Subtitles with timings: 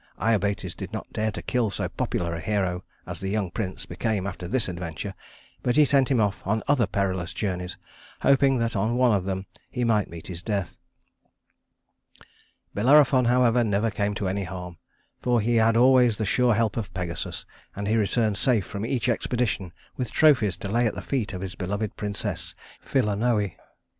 [0.19, 4.25] Iobates did not dare to kill so popular a hero as the young prince became
[4.25, 5.13] after this adventure,
[5.61, 7.77] but he sent him off on other perilous journeys,
[8.21, 10.75] hoping that on one of them he might meet his death.
[12.73, 14.79] Bellerophon, however, never came to any harm,
[15.21, 17.45] for he had always the sure help of Pegasus,
[17.75, 21.41] and he returned safe from each expedition with trophies to lay at the feet of
[21.41, 23.55] his beloved princess, Philonoë.